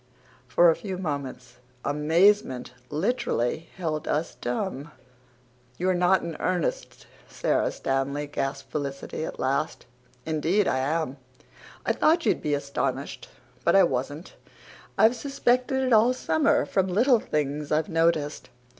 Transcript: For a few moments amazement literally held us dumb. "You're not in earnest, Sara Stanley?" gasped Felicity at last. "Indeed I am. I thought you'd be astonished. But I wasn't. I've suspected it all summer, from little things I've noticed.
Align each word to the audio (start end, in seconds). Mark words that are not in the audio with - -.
For 0.47 0.71
a 0.71 0.75
few 0.75 0.97
moments 0.97 1.57
amazement 1.85 2.71
literally 2.89 3.69
held 3.77 4.07
us 4.07 4.33
dumb. 4.33 4.89
"You're 5.77 5.93
not 5.93 6.23
in 6.23 6.35
earnest, 6.39 7.05
Sara 7.29 7.69
Stanley?" 7.71 8.25
gasped 8.25 8.71
Felicity 8.71 9.23
at 9.25 9.39
last. 9.39 9.85
"Indeed 10.25 10.67
I 10.67 10.79
am. 10.79 11.17
I 11.85 11.93
thought 11.93 12.25
you'd 12.25 12.41
be 12.41 12.55
astonished. 12.55 13.29
But 13.63 13.75
I 13.75 13.83
wasn't. 13.83 14.33
I've 14.97 15.15
suspected 15.15 15.83
it 15.83 15.93
all 15.93 16.13
summer, 16.15 16.65
from 16.65 16.87
little 16.87 17.19
things 17.19 17.71
I've 17.71 17.87
noticed. 17.87 18.49